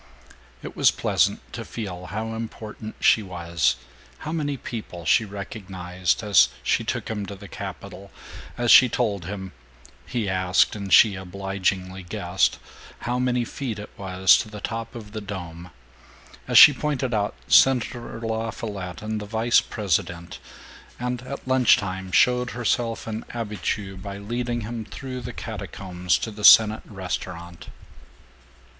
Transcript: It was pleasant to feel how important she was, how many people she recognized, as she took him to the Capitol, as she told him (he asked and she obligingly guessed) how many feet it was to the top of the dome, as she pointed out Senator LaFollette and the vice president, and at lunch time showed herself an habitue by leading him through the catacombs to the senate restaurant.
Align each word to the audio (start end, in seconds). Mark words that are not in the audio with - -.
It 0.63 0.75
was 0.75 0.89
pleasant 0.89 1.53
to 1.53 1.63
feel 1.63 2.07
how 2.07 2.33
important 2.33 2.95
she 3.01 3.21
was, 3.21 3.75
how 4.17 4.31
many 4.31 4.57
people 4.57 5.05
she 5.05 5.25
recognized, 5.25 6.23
as 6.23 6.49
she 6.63 6.83
took 6.83 7.07
him 7.07 7.23
to 7.27 7.35
the 7.35 7.47
Capitol, 7.47 8.09
as 8.57 8.71
she 8.71 8.89
told 8.89 9.25
him 9.25 9.51
(he 10.07 10.27
asked 10.27 10.75
and 10.75 10.91
she 10.91 11.13
obligingly 11.13 12.01
guessed) 12.01 12.57
how 13.01 13.19
many 13.19 13.45
feet 13.45 13.77
it 13.77 13.91
was 13.95 14.39
to 14.39 14.49
the 14.49 14.59
top 14.59 14.95
of 14.95 15.11
the 15.11 15.21
dome, 15.21 15.69
as 16.47 16.57
she 16.57 16.73
pointed 16.73 17.13
out 17.13 17.35
Senator 17.47 18.19
LaFollette 18.21 19.03
and 19.03 19.19
the 19.21 19.27
vice 19.27 19.61
president, 19.61 20.39
and 20.99 21.21
at 21.27 21.47
lunch 21.47 21.77
time 21.77 22.11
showed 22.11 22.49
herself 22.57 23.05
an 23.05 23.23
habitue 23.29 23.97
by 23.97 24.17
leading 24.17 24.61
him 24.61 24.83
through 24.83 25.21
the 25.21 25.31
catacombs 25.31 26.17
to 26.17 26.31
the 26.31 26.43
senate 26.43 26.81
restaurant. 26.87 27.67